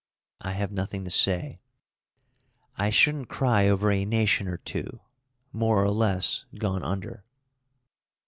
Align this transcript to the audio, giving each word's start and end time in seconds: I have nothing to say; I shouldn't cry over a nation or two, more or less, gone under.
I 0.39 0.53
have 0.53 0.71
nothing 0.71 1.03
to 1.03 1.11
say; 1.11 1.61
I 2.75 2.89
shouldn't 2.89 3.29
cry 3.29 3.67
over 3.69 3.91
a 3.91 4.03
nation 4.03 4.47
or 4.47 4.57
two, 4.57 4.99
more 5.53 5.79
or 5.83 5.91
less, 5.91 6.45
gone 6.57 6.81
under. 6.81 7.23